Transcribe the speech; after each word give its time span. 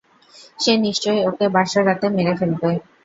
সে 0.59 0.71
নিশ্চয়ই 0.77 1.21
ওকে 1.29 1.45
বাসর 1.55 1.83
রাতে 1.87 2.07
মেরে 2.15 2.33
ফেলবে। 2.39 2.69